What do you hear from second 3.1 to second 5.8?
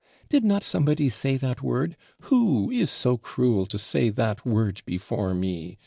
cruel to say that word before me?